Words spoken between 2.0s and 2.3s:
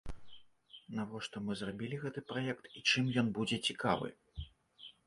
гэты